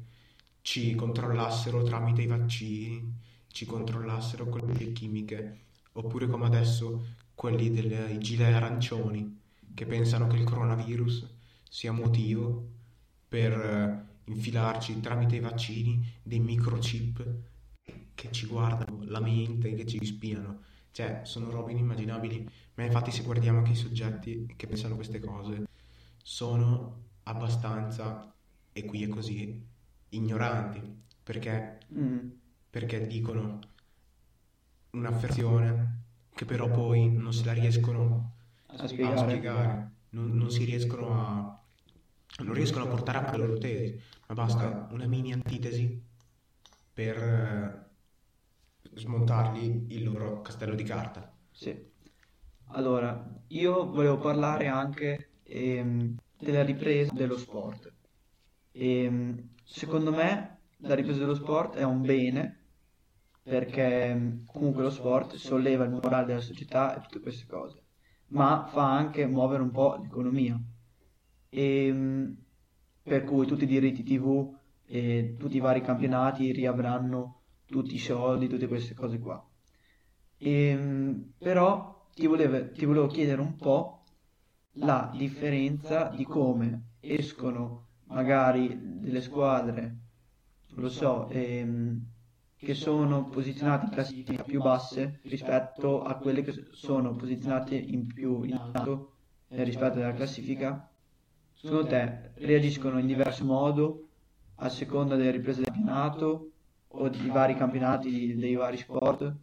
ci 0.62 0.94
controllassero 0.94 1.82
tramite 1.82 2.22
i 2.22 2.26
vaccini, 2.26 3.12
ci 3.48 3.66
controllassero 3.66 4.48
con 4.48 4.62
le 4.66 4.92
chimiche, 4.92 5.58
oppure 5.92 6.26
come 6.26 6.46
adesso 6.46 7.04
quelli 7.34 7.70
dei 7.70 8.18
gilet 8.18 8.54
arancioni 8.54 9.40
che 9.74 9.86
pensano 9.86 10.26
che 10.26 10.36
il 10.36 10.44
coronavirus 10.44 11.28
sia 11.68 11.92
motivo 11.92 12.68
per 13.28 13.52
eh, 13.52 14.30
infilarci 14.30 15.00
tramite 15.00 15.36
i 15.36 15.40
vaccini 15.40 16.04
dei 16.22 16.38
microchip 16.38 17.26
che 18.14 18.30
ci 18.30 18.46
guardano 18.46 19.02
la 19.04 19.20
mente, 19.20 19.74
che 19.74 19.84
ci 19.86 20.04
spiano. 20.04 20.60
Cioè, 20.92 21.22
sono 21.24 21.50
robe 21.50 21.72
inimmaginabili. 21.72 22.48
Ma 22.74 22.84
infatti 22.84 23.10
se 23.10 23.22
guardiamo 23.22 23.58
anche 23.58 23.72
i 23.72 23.76
soggetti 23.76 24.52
che 24.56 24.66
pensano 24.66 24.94
queste 24.94 25.18
cose, 25.18 25.66
sono 26.22 27.02
abbastanza, 27.24 28.32
e 28.72 28.84
qui 28.84 29.02
è 29.04 29.08
così, 29.08 29.66
ignoranti, 30.10 30.80
perché, 31.22 31.78
Mm, 31.92 32.32
perché 32.70 33.06
dicono 33.06 33.58
un'affermazione 34.92 36.02
che 36.34 36.44
però 36.44 36.70
poi 36.70 37.10
non 37.10 37.32
se 37.32 37.44
la 37.44 37.52
riescono 37.52 38.32
a 38.66 38.76
a 38.76 38.86
spiegare. 38.88 39.26
spiegare, 39.26 39.92
non, 40.10 40.36
non 40.36 40.50
si 40.50 40.64
riescono 40.64 41.08
a, 41.20 41.62
non 42.44 42.54
riescono 42.54 42.84
a 42.84 42.88
portare 42.88 43.30
la 43.30 43.36
loro 43.36 43.58
tesi, 43.58 44.00
ma 44.28 44.34
basta 44.34 44.88
una 44.90 45.06
mini 45.06 45.32
antitesi 45.32 46.02
per 46.92 47.16
eh, 47.18 47.90
smontargli 48.94 49.86
il 49.92 50.04
loro 50.04 50.40
castello 50.42 50.74
di 50.74 50.84
carta. 50.84 51.32
Sì. 51.52 51.92
Allora, 52.68 53.24
io 53.48 53.90
volevo 53.90 54.18
parlare 54.18 54.66
anche 54.68 55.30
ehm, 55.44 56.16
della 56.38 56.62
ripresa 56.62 57.12
dello 57.12 57.36
sport. 57.36 57.92
Ehm, 58.72 59.50
secondo 59.64 60.10
me 60.10 60.58
la 60.78 60.94
ripresa 60.94 61.20
dello 61.20 61.34
sport 61.34 61.76
è 61.76 61.82
un 61.84 62.02
bene 62.02 62.64
perché 63.42 64.04
ehm, 64.06 64.44
comunque 64.46 64.82
lo 64.82 64.90
sport 64.90 65.34
solleva 65.36 65.84
il 65.84 65.90
morale 65.90 66.26
della 66.26 66.40
società 66.40 66.96
e 66.96 67.00
tutte 67.02 67.20
queste 67.20 67.46
cose, 67.46 67.82
ma 68.28 68.66
fa 68.66 68.90
anche 68.90 69.26
muovere 69.26 69.62
un 69.62 69.70
po' 69.70 69.96
l'economia. 70.00 70.58
Ehm, 71.50 72.36
per 73.02 73.24
cui 73.24 73.46
tutti 73.46 73.64
i 73.64 73.66
diritti 73.66 74.02
TV 74.02 74.56
e 74.86 75.36
tutti 75.38 75.56
i 75.56 75.60
vari 75.60 75.82
campionati 75.82 76.52
riavranno 76.52 77.42
tutti 77.66 77.94
i 77.94 77.98
soldi, 77.98 78.48
tutte 78.48 78.66
queste 78.66 78.94
cose 78.94 79.18
qua. 79.18 79.46
Ehm, 80.38 81.32
però 81.38 82.08
ti 82.14 82.26
volevo, 82.26 82.70
ti 82.72 82.84
volevo 82.86 83.06
chiedere 83.06 83.40
un 83.40 83.56
po' 83.56 84.03
la 84.78 85.10
differenza 85.14 86.08
di 86.14 86.24
come 86.24 86.94
escono 87.00 87.86
magari 88.04 88.78
delle 89.00 89.20
squadre, 89.20 89.96
lo 90.74 90.88
so, 90.88 91.28
ehm, 91.28 92.02
che 92.56 92.74
sono 92.74 93.28
posizionate 93.28 93.84
in 93.86 93.90
classifica 93.90 94.42
più 94.42 94.60
basse 94.60 95.20
rispetto 95.24 96.02
a 96.02 96.16
quelle 96.16 96.42
che 96.42 96.68
sono 96.72 97.14
posizionate 97.14 97.76
in 97.76 98.06
più 98.06 98.42
in 98.42 98.54
alto 98.54 99.12
eh, 99.48 99.62
rispetto 99.64 99.98
alla 99.98 100.14
classifica. 100.14 100.88
Secondo 101.52 101.86
te 101.86 102.32
reagiscono 102.36 102.98
in 102.98 103.06
diverso 103.06 103.44
modo 103.44 104.08
a 104.56 104.68
seconda 104.68 105.16
delle 105.16 105.30
riprese 105.30 105.62
del 105.62 105.72
campionato 105.72 106.50
o 106.88 107.08
di 107.08 107.28
vari 107.28 107.54
campionati 107.54 108.34
dei 108.34 108.54
vari 108.54 108.76
sport 108.78 109.34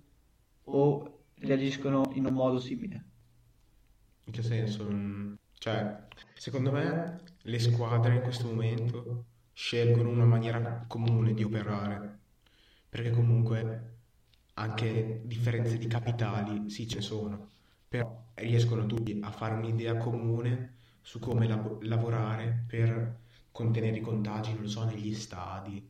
o 0.65 1.19
reagiscono 1.35 2.11
in 2.13 2.25
un 2.25 2.33
modo 2.33 2.59
simile? 2.59 3.11
In 4.31 4.38
che 4.38 4.43
senso? 4.43 4.88
Cioè, 5.59 6.07
secondo 6.35 6.71
me 6.71 7.19
le 7.41 7.59
squadre 7.59 8.15
in 8.15 8.21
questo 8.21 8.47
momento 8.47 9.25
scelgono 9.51 10.07
una 10.07 10.23
maniera 10.23 10.85
comune 10.88 11.33
di 11.33 11.43
operare, 11.43 12.19
perché 12.88 13.09
comunque 13.09 13.95
anche 14.53 15.21
differenze 15.25 15.77
di 15.77 15.85
capitali 15.88 16.69
sì 16.69 16.88
ce 16.88 17.01
sono, 17.01 17.50
però 17.89 18.31
riescono 18.35 18.85
tutti 18.85 19.19
a 19.21 19.31
fare 19.31 19.55
un'idea 19.55 19.97
comune 19.97 20.75
su 21.01 21.19
come 21.19 21.45
lavo- 21.45 21.79
lavorare 21.81 22.63
per 22.67 23.19
contenere 23.51 23.97
i 23.97 24.01
contagi, 24.01 24.53
non 24.53 24.61
lo 24.61 24.69
so, 24.69 24.85
negli 24.85 25.13
stadi, 25.13 25.85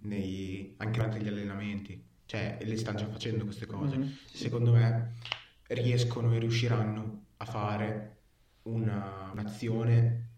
nei- 0.00 0.74
anche 0.76 0.98
durante 0.98 1.18
gli 1.22 1.28
allenamenti, 1.28 1.98
cioè 2.26 2.58
le 2.60 2.76
stanno 2.76 2.98
già 2.98 3.06
facendo 3.06 3.44
queste 3.44 3.64
cose. 3.64 3.96
Mhm. 3.96 4.12
Secondo 4.26 4.72
me 4.72 5.14
riescono 5.68 6.34
e 6.34 6.38
riusciranno 6.38 7.24
a 7.38 7.44
fare 7.44 8.18
una- 8.62 9.30
un'azione 9.32 10.28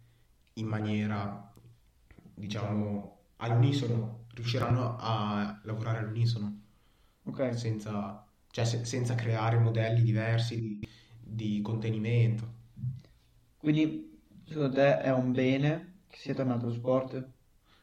in 0.54 0.66
maniera, 0.66 1.52
diciamo, 2.34 3.16
all'unisono, 3.36 4.26
riusciranno 4.34 4.96
a 4.98 5.60
lavorare 5.64 5.98
all'unisono 5.98 6.62
Ok, 7.26 7.40
senza, 7.54 8.26
cioè, 8.50 8.64
se- 8.64 8.84
senza 8.84 9.14
creare 9.14 9.58
modelli 9.58 10.02
diversi 10.02 10.58
di, 10.60 10.80
di 11.20 11.60
contenimento. 11.62 12.56
quindi 13.56 14.20
secondo 14.46 14.72
te 14.74 14.98
è 15.00 15.12
un 15.12 15.32
bene 15.32 16.02
che 16.08 16.16
sia 16.18 16.34
tornato 16.34 16.66
lo 16.66 16.72
sport? 16.72 17.32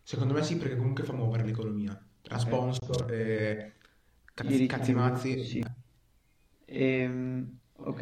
Secondo 0.04 0.34
me 0.34 0.42
sì, 0.44 0.58
perché 0.58 0.78
comunque 0.78 1.04
fa 1.04 1.12
muovere 1.14 1.44
l'economia. 1.44 2.00
Tra 2.22 2.38
sponsor 2.38 3.12
e 3.12 3.74
cazzi, 4.34 4.66
cazzi 4.68 4.94
mazzi. 4.94 5.44
sì. 5.44 5.64
Ehm, 6.68 7.60
ok. 7.78 8.02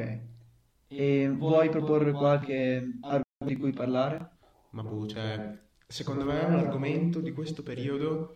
E 0.96 1.30
vuoi 1.30 1.70
proporre 1.70 2.12
qualche 2.12 2.98
argomento 3.02 3.46
di 3.46 3.58
cui 3.58 3.72
parlare? 3.74 4.38
Ma 4.72 4.84
boh, 4.84 5.08
cioè, 5.08 5.60
secondo 5.88 6.26
me 6.26 6.44
un 6.44 6.56
argomento 6.56 7.20
di 7.22 7.32
questo 7.32 7.64
periodo 7.64 8.36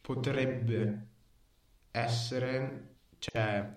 potrebbe 0.00 1.06
essere, 1.90 2.96
cioè, 3.18 3.76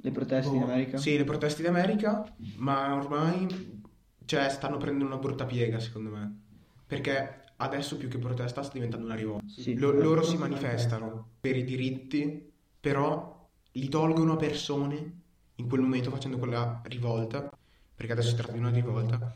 Le 0.00 0.10
proteste 0.12 0.54
in 0.54 0.62
boh, 0.62 0.66
America? 0.66 0.96
sì, 0.98 1.16
le 1.16 1.24
proteste 1.24 1.62
in 1.62 1.68
America, 1.68 2.24
ma 2.56 2.94
ormai, 2.94 3.82
cioè, 4.24 4.48
stanno 4.48 4.76
prendendo 4.76 5.06
una 5.06 5.18
brutta 5.20 5.44
piega, 5.46 5.80
secondo 5.80 6.10
me, 6.10 6.42
perché 6.86 7.44
adesso 7.56 7.96
più 7.96 8.08
che 8.08 8.18
protesta 8.18 8.62
sta 8.62 8.72
diventando 8.72 9.06
una 9.06 9.14
rivolta. 9.16 9.46
Sì. 9.48 9.74
Lo- 9.74 9.92
loro 9.92 10.22
si 10.22 10.36
manifestano 10.36 11.36
per 11.40 11.56
i 11.56 11.64
diritti, 11.64 12.52
però 12.80 13.48
li 13.72 13.88
tolgono 13.88 14.34
a 14.34 14.36
persone 14.36 15.22
in 15.58 15.68
quel 15.68 15.80
momento 15.80 16.10
facendo 16.10 16.38
quella 16.38 16.80
rivolta, 16.84 17.48
perché 17.94 18.12
adesso 18.12 18.30
si 18.30 18.36
tratta 18.36 18.52
di 18.52 18.58
una 18.58 18.70
rivolta, 18.70 19.34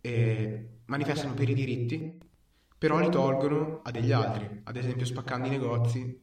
e 0.00 0.80
manifestano 0.86 1.34
per 1.34 1.48
i 1.48 1.54
diritti, 1.54 2.18
però 2.78 2.98
li 2.98 3.10
tolgono 3.10 3.80
a 3.84 3.90
degli 3.90 4.12
altri, 4.12 4.48
ad 4.64 4.76
esempio 4.76 5.04
spaccando 5.04 5.46
i 5.48 5.50
negozi 5.50 6.18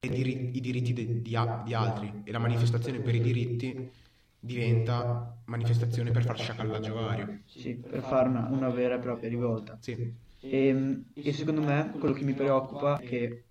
e 0.00 0.08
diri- 0.08 0.56
i 0.56 0.60
diritti 0.60 0.92
de- 0.94 1.20
di, 1.20 1.36
a- 1.36 1.62
di 1.64 1.74
altri. 1.74 2.22
E 2.24 2.32
la 2.32 2.38
manifestazione 2.38 3.00
per 3.00 3.14
i 3.14 3.20
diritti 3.20 3.90
diventa 4.38 5.42
manifestazione 5.46 6.10
per 6.10 6.24
far 6.24 6.38
sciacallaggio 6.38 6.94
vario. 6.94 7.40
Sì, 7.44 7.76
per 7.76 8.02
fare 8.02 8.28
una, 8.30 8.48
una 8.50 8.70
vera 8.70 8.94
e 8.94 8.98
propria 8.98 9.28
rivolta. 9.28 9.78
Sì, 9.80 10.14
E, 10.40 11.02
e 11.12 11.32
secondo 11.34 11.60
me 11.60 11.90
quello 11.98 12.14
che 12.14 12.24
mi 12.24 12.32
preoccupa 12.32 12.96
è 12.98 13.06
che 13.06 13.44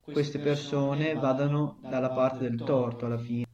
queste 0.00 0.38
persone 0.38 1.14
vadano 1.14 1.78
dalla 1.82 2.10
parte 2.10 2.48
del 2.48 2.56
torto 2.62 3.06
alla 3.06 3.18
fine. 3.18 3.46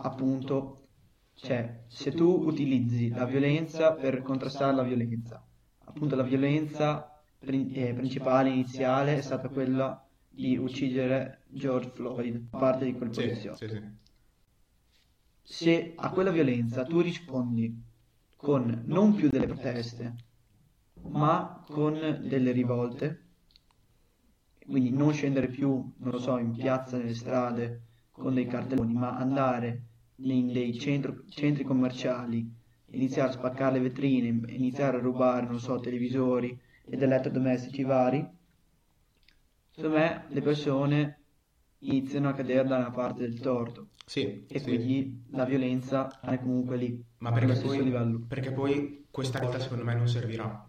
Appunto, 0.00 0.82
cioè, 1.34 1.82
se 1.88 2.12
tu 2.12 2.44
utilizzi 2.46 3.08
la 3.08 3.24
violenza 3.24 3.94
per 3.94 4.22
contrastare 4.22 4.74
la 4.74 4.84
violenza, 4.84 5.44
appunto 5.84 6.14
la 6.14 6.22
violenza 6.22 7.20
prin- 7.38 7.72
eh, 7.74 7.94
principale, 7.94 8.50
iniziale, 8.50 9.16
è 9.16 9.20
stata 9.20 9.48
quella 9.48 10.06
di 10.28 10.56
uccidere 10.56 11.42
George 11.48 11.90
Floyd, 11.90 12.48
parte 12.48 12.84
di 12.84 12.92
quel 12.92 13.12
sì, 13.12 13.22
poliziotto. 13.22 13.56
sì, 13.56 13.68
sì. 13.68 13.82
Se 15.42 15.92
a 15.96 16.10
quella 16.10 16.30
violenza 16.30 16.84
tu 16.84 17.00
rispondi 17.00 17.82
con 18.36 18.82
non 18.86 19.14
più 19.14 19.28
delle 19.30 19.46
proteste, 19.46 20.14
ma 21.08 21.64
con 21.68 22.20
delle 22.22 22.52
rivolte, 22.52 23.24
quindi 24.64 24.90
non 24.90 25.12
scendere 25.12 25.48
più, 25.48 25.92
non 25.96 26.12
lo 26.12 26.18
so, 26.18 26.38
in 26.38 26.52
piazza, 26.52 26.98
nelle 26.98 27.14
strade 27.14 27.82
con 28.12 28.34
dei 28.34 28.46
cartelloni, 28.46 28.94
ma 28.94 29.16
andare 29.16 29.87
dei 30.18 30.78
centro- 30.78 31.22
centri 31.28 31.62
commerciali, 31.64 32.44
iniziare 32.90 33.28
a 33.28 33.32
spaccare 33.32 33.74
le 33.74 33.80
vetrine, 33.88 34.28
iniziare 34.52 34.96
a 34.96 35.00
rubare, 35.00 35.46
non 35.46 35.60
so, 35.60 35.78
televisori 35.78 36.58
ed 36.84 37.02
elettrodomestici 37.02 37.82
vari, 37.84 38.28
secondo 39.70 39.96
me 39.96 40.24
le 40.28 40.42
persone 40.42 41.18
iniziano 41.78 42.28
a 42.28 42.32
cadere 42.32 42.66
dalla 42.66 42.90
parte 42.90 43.20
del 43.20 43.40
torto 43.40 43.90
Sì, 44.04 44.44
e 44.48 44.58
sì. 44.58 44.64
quindi 44.64 45.24
la 45.30 45.44
violenza 45.44 46.20
è 46.20 46.38
comunque 46.40 46.76
lì, 46.76 47.04
Ma 47.18 47.32
perché 47.32 47.54
poi, 47.60 47.82
livello. 47.84 48.24
perché 48.26 48.52
poi 48.52 49.06
questa 49.10 49.38
volta 49.38 49.58
secondo 49.60 49.84
me 49.84 49.94
non 49.94 50.08
servirà. 50.08 50.66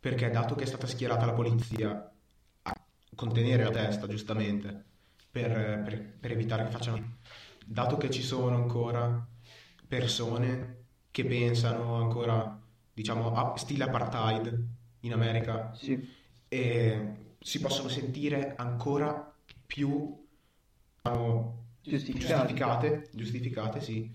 Perché 0.00 0.30
dato 0.30 0.54
che 0.54 0.64
è 0.64 0.66
stata 0.66 0.86
schierata 0.86 1.26
la 1.26 1.32
polizia 1.32 1.90
a 2.64 2.76
contenere 3.14 3.64
la 3.64 3.70
testa, 3.70 4.06
giustamente, 4.08 4.84
per, 5.30 5.82
per- 5.84 6.16
per 6.20 6.32
evitare 6.32 6.64
che 6.64 6.70
facciano... 6.70 7.18
Dato 7.66 7.96
che 7.96 8.10
ci 8.10 8.22
sono 8.22 8.54
ancora 8.56 9.26
persone 9.86 10.84
che 11.10 11.24
pensano 11.24 11.96
ancora, 11.96 12.60
diciamo, 12.92 13.34
a 13.34 13.56
stile 13.56 13.84
apartheid 13.84 14.66
in 15.00 15.12
America 15.12 15.72
Sì, 15.74 15.98
e 16.48 17.34
si 17.40 17.60
possono 17.60 17.88
sentire 17.88 18.54
ancora 18.56 19.34
più 19.66 20.20
diciamo, 21.00 21.64
giustificate, 21.82 23.08
giustificate, 23.12 23.80
sì, 23.80 24.10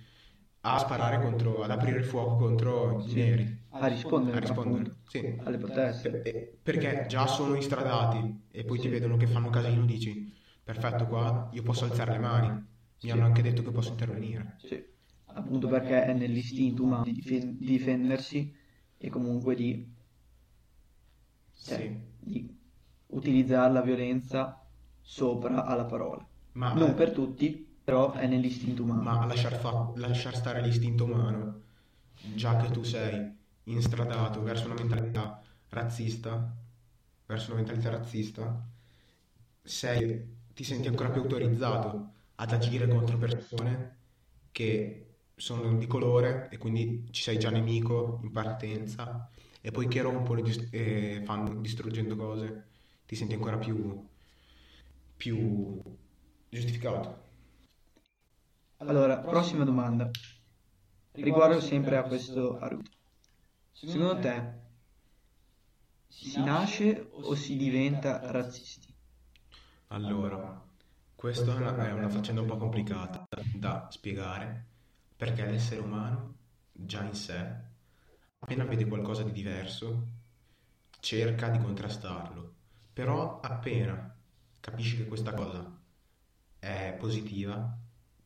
a 0.61 0.77
sparare 0.79 1.21
contro, 1.21 1.63
ad 1.63 1.71
aprire 1.71 1.99
il 1.99 2.05
fuoco 2.05 2.35
contro 2.37 3.01
i 3.05 3.09
Sì. 3.09 3.19
neri, 3.19 3.65
A 3.71 3.87
rispondere, 3.87 4.37
a 4.37 4.39
rispondere, 4.39 4.95
sì. 5.07 5.35
alle 5.43 5.57
proteste. 5.57 6.21
Eh, 6.23 6.57
Perché 6.61 7.05
già 7.07 7.27
sono 7.27 7.55
instradati 7.55 8.45
e 8.51 8.63
poi 8.63 8.77
ti 8.77 8.83
Sì. 8.85 8.89
vedono 8.89 9.17
che 9.17 9.27
fanno 9.27 9.49
casino, 9.49 9.85
dici, 9.85 10.33
perfetto, 10.63 11.05
qua 11.07 11.49
io 11.53 11.63
posso 11.63 11.85
alzare 11.85 12.11
le 12.11 12.19
mani, 12.19 12.65
mi 13.01 13.09
Sì. 13.09 13.11
hanno 13.11 13.25
anche 13.25 13.41
detto 13.41 13.63
che 13.63 13.71
posso 13.71 13.91
intervenire. 13.91 14.55
Sì, 14.57 14.83
appunto 15.25 15.67
perché 15.67 16.03
è 16.05 16.13
nell'istinto 16.13 16.83
umano 16.83 17.03
di 17.03 17.13
difen- 17.13 17.57
di 17.57 17.65
difendersi 17.65 18.53
e 18.97 19.09
comunque 19.09 19.55
di, 19.55 19.87
cioè, 21.63 21.77
Sì. 21.77 21.99
di 22.19 22.57
utilizzare 23.07 23.71
la 23.73 23.81
violenza 23.81 24.65
sopra 25.01 25.65
alla 25.65 25.85
parola. 25.85 26.25
Ma, 26.53 26.73
Non 26.73 26.93
per 26.95 27.11
tutti, 27.11 27.65
però 27.83 28.11
è 28.13 28.27
nell'istinto 28.27 28.83
umano. 28.83 29.01
ma 29.03 29.25
lasciar, 29.25 29.55
fa- 29.55 29.91
lasciar 29.95 30.35
stare 30.35 30.61
l'istinto 30.61 31.05
umano, 31.05 31.61
già 32.33 32.57
che 32.57 32.71
tu 32.71 32.83
sei 32.83 33.35
instradato 33.65 34.41
verso 34.41 34.65
una 34.65 34.75
mentalità 34.75 35.41
razzista, 35.69 36.55
verso 37.25 37.51
una 37.51 37.61
mentalità 37.61 37.89
razzista, 37.91 38.67
sei, 39.61 40.35
ti 40.53 40.63
senti 40.63 40.87
ancora 40.87 41.09
più 41.09 41.21
autorizzato 41.21 42.13
ad 42.37 42.51
agire 42.53 42.87
contro 42.87 43.17
persone 43.17 43.97
che 44.51 45.03
sono 45.35 45.77
di 45.77 45.87
colore 45.87 46.49
e 46.51 46.57
quindi 46.57 47.07
ci 47.11 47.21
sei 47.23 47.37
già 47.39 47.49
nemico 47.51 48.19
in 48.23 48.31
partenza 48.31 49.29
e 49.61 49.71
poi 49.71 49.87
che 49.87 50.01
rompono 50.01 50.39
e 50.39 50.43
dis- 50.43 50.67
e 50.71 51.21
fanno 51.25 51.55
distruggendo 51.61 52.15
cose, 52.15 52.67
ti 53.05 53.15
senti 53.15 53.35
ancora 53.35 53.57
più, 53.57 54.07
più 55.17 55.81
giustificato. 56.49 57.25
Allora, 58.77 59.19
prossima 59.19 59.63
domanda. 59.63 60.09
Riguardo 61.19 61.59
sempre 61.59 61.97
a 61.97 62.05
questo 62.05 62.57
argomento. 62.57 62.91
Secondo 63.71 64.19
te 64.19 64.33
si 66.09 66.41
nasce 66.43 67.07
o 67.11 67.33
si 67.35 67.55
diventa 67.55 68.29
razzisti? 68.31 68.93
Allora, 69.89 70.65
questa 71.17 71.53
è 71.53 71.55
una, 71.57 71.87
è 71.87 71.91
una 71.91 72.09
faccenda 72.09 72.41
un 72.41 72.47
po' 72.47 72.57
complicata 72.57 73.25
da 73.51 73.87
spiegare 73.91 74.65
perché 75.17 75.45
l'essere 75.45 75.81
umano 75.81 76.35
già 76.71 77.03
in 77.03 77.13
sé, 77.15 77.55
appena 78.39 78.63
vede 78.65 78.85
qualcosa 78.87 79.23
di 79.23 79.31
diverso, 79.31 80.07
cerca 80.99 81.49
di 81.49 81.59
contrastarlo, 81.59 82.53
però 82.93 83.39
appena 83.41 84.15
capisci 84.59 84.97
che 84.97 85.07
questa 85.07 85.33
cosa 85.33 85.69
è 86.59 86.95
positiva, 86.99 87.77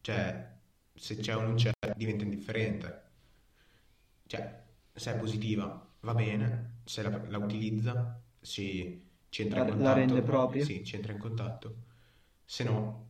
cioè 0.01 0.49
se 0.93 1.17
c'è 1.17 1.35
o 1.35 1.41
non 1.41 1.55
c'è 1.55 1.71
diventa 1.95 2.23
indifferente, 2.25 3.03
cioè 4.27 4.63
se 4.93 5.13
è 5.13 5.17
positiva 5.19 5.87
va 6.01 6.13
bene, 6.13 6.79
se 6.85 7.01
la, 7.03 7.21
la 7.27 7.37
utilizza 7.37 8.19
si 8.39 9.09
ci 9.29 9.43
entra 9.43 9.59
in 9.59 9.65
La- 9.65 9.75
la 9.77 9.93
contatto, 9.93 9.93
rende 9.93 10.23
propria? 10.23 10.65
sì, 10.65 10.83
ci 10.83 10.95
entra 10.95 11.13
in 11.13 11.19
contatto, 11.19 11.75
se 12.51 12.65
no, 12.65 13.07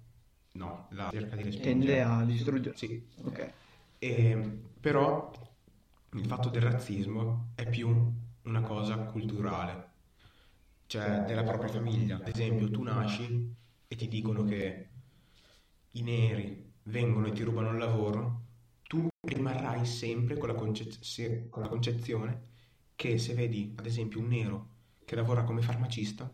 no, 0.52 0.86
la 0.92 1.10
cerca 1.10 1.36
di 1.36 1.42
respingere. 1.42 1.96
Tende 1.96 2.02
a 2.04 2.24
distruggere. 2.24 2.78
Sì, 2.78 3.04
Ok. 3.24 3.54
e, 3.98 4.60
però 4.80 5.32
il 6.12 6.26
fatto 6.28 6.50
del 6.50 6.62
razzismo 6.62 7.48
è 7.56 7.68
più 7.68 8.14
una 8.44 8.62
cosa 8.62 8.98
culturale, 8.98 9.90
cioè 10.86 11.24
della 11.26 11.42
propria 11.42 11.72
famiglia. 11.72 12.18
Ad 12.18 12.28
esempio, 12.28 12.70
tu 12.70 12.84
nasci 12.84 13.56
e 13.88 13.96
ti 13.96 14.08
dicono 14.08 14.44
che 14.44 14.90
i 15.90 16.02
neri 16.04 16.74
vengono 16.84 17.26
e 17.26 17.32
ti 17.32 17.42
rubano 17.42 17.72
il 17.72 17.80
lavoro, 17.80 18.42
tu 18.84 19.08
rimarrai 19.28 19.84
sempre 19.88 20.38
con 20.38 20.50
la, 20.50 20.54
concez- 20.54 21.50
con 21.50 21.64
la 21.64 21.68
concezione 21.68 22.50
che 22.96 23.18
se 23.18 23.34
vedi, 23.34 23.74
ad 23.76 23.88
esempio, 23.88 24.20
un 24.20 24.28
nero 24.28 24.70
che 25.04 25.16
lavora 25.16 25.44
come 25.44 25.64
farmacista, 25.64 26.32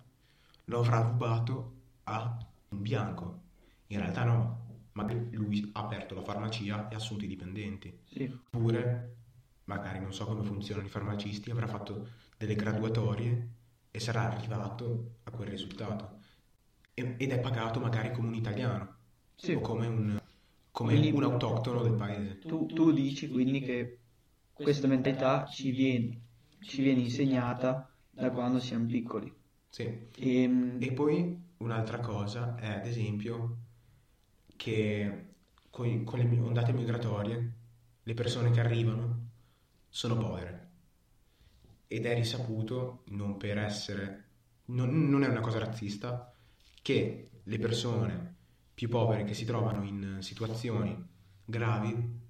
lo 0.65 0.79
avrà 0.79 0.99
rubato 0.99 1.75
a 2.03 2.37
un 2.69 2.81
bianco. 2.81 3.41
In 3.87 3.99
realtà 3.99 4.23
no, 4.23 4.65
magari 4.93 5.29
lui 5.31 5.69
ha 5.73 5.81
aperto 5.83 6.15
la 6.15 6.21
farmacia 6.21 6.87
e 6.89 6.93
ha 6.93 6.97
assunto 6.97 7.23
i 7.25 7.27
dipendenti. 7.27 7.97
Sì, 8.05 8.31
Oppure, 8.51 9.15
magari 9.65 9.99
non 9.99 10.13
so 10.13 10.25
come 10.25 10.43
funzionano 10.43 10.85
i 10.87 10.89
farmacisti, 10.89 11.51
avrà 11.51 11.67
fatto 11.67 12.09
delle 12.37 12.55
graduatorie 12.55 13.49
e 13.91 13.99
sarà 13.99 14.31
arrivato 14.31 15.19
a 15.23 15.31
quel 15.31 15.47
risultato. 15.49 16.19
E- 16.93 17.15
ed 17.17 17.31
è 17.31 17.39
pagato 17.39 17.79
magari 17.79 18.11
come 18.11 18.27
un 18.29 18.33
italiano 18.35 18.95
sì. 19.35 19.53
o 19.53 19.59
come 19.61 19.87
un, 19.87 20.19
come 20.71 20.91
Quindi- 20.93 21.11
un 21.15 21.23
autoctono 21.23 21.83
del 21.83 21.93
paese. 21.93 22.39
Tu, 22.39 22.65
tu 22.67 22.91
dici 22.91 23.29
quindi 23.29 23.61
che 23.61 23.99
questa 24.53 24.87
mentalità 24.87 25.45
ci 25.45 25.71
viene, 25.71 26.19
ci 26.61 26.81
viene 26.81 27.01
insegnata 27.01 27.89
da 28.09 28.31
quando 28.31 28.59
siamo 28.59 28.85
piccoli. 28.87 29.31
Sì. 29.69 29.83
E, 30.15 30.75
E 30.79 30.91
poi 30.93 31.45
un'altra 31.57 31.99
cosa 31.99 32.55
è, 32.55 32.67
ad 32.67 32.85
esempio, 32.85 33.57
che 34.55 35.25
coi- 35.69 36.03
con, 36.03 36.19
le 36.19 36.39
ondate 36.39 36.73
migratorie 36.73 37.53
le 38.03 38.13
persone 38.13 38.51
che 38.51 38.59
arrivano 38.59 39.29
sono 39.89 40.17
povere. 40.17 40.65
Ed 41.87 42.05
è 42.05 42.13
risaputo, 42.15 43.03
non 43.07 43.37
per 43.37 43.57
essere, 43.57 44.25
non, 44.65 45.09
non 45.09 45.23
è 45.23 45.27
una 45.27 45.41
cosa 45.41 45.59
razzista, 45.59 46.33
che 46.81 47.29
le 47.43 47.59
persone 47.59 48.35
più 48.73 48.89
povere 48.89 49.23
che 49.23 49.33
si 49.33 49.45
trovano 49.45 49.83
in 49.83 50.17
situazioni 50.19 50.95
gravi 51.43 52.25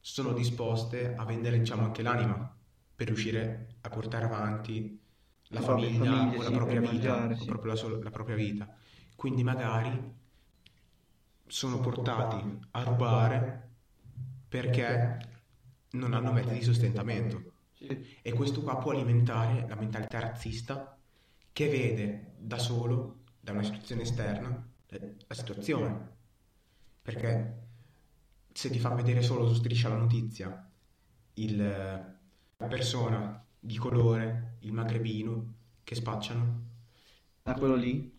sono 0.00 0.32
disposte 0.32 1.14
a 1.14 1.24
vendere, 1.24 1.58
diciamo, 1.58 1.84
anche 1.84 2.02
l'anima 2.02 2.56
per 2.94 3.06
riuscire 3.06 3.74
a 3.80 3.88
portare 3.88 4.24
avanti 4.24 5.00
la 5.48 5.60
La 5.60 5.60
famiglia 5.60 5.92
famiglia, 5.92 6.32
o 6.34 6.42
la 6.42 6.50
sì, 6.50 6.52
propria 6.52 6.80
vita, 6.80 6.82
mangiare, 6.82 7.36
sì. 7.36 7.44
proprio 7.44 7.72
la, 7.72 7.78
sol- 7.78 8.02
la 8.02 8.10
propria 8.10 8.36
vita. 8.36 8.68
Quindi 9.16 9.42
magari 9.42 10.16
sono 11.46 11.80
portati 11.80 12.58
a 12.72 12.82
rubare 12.82 13.70
perché 14.48 15.18
non 15.92 16.14
hanno 16.14 16.32
mezzi 16.32 16.54
di 16.54 16.62
sostentamento. 16.62 17.52
sì, 17.74 17.86
E 18.22 18.32
questo 18.32 18.62
qua 18.62 18.76
può 18.78 18.92
alimentare 18.92 19.66
la 19.68 19.74
mentalità 19.76 20.20
razzista 20.20 20.98
che 21.52 21.68
vede 21.68 22.34
da 22.38 22.58
solo, 22.58 23.20
da 23.40 23.52
una 23.52 23.62
situazione 23.62 24.02
esterna, 24.02 24.68
eh, 24.88 25.16
la 25.26 25.34
situazione. 25.34 26.16
Perché 27.02 27.66
se 28.52 28.70
ti 28.70 28.78
fa 28.78 28.90
vedere 28.94 29.22
solo 29.22 29.46
su 29.48 29.54
Striscia 29.54 29.88
la 29.88 29.96
notizia 29.96 30.70
il, 31.34 31.56
la 32.56 32.66
persona 32.66 33.44
di 33.60 33.76
colore, 33.76 34.56
il 34.60 34.72
magrebino 34.72 35.54
che 35.84 35.94
spacciano, 35.94 36.66
Da 37.42 37.54
quello 37.54 37.74
lì? 37.74 38.14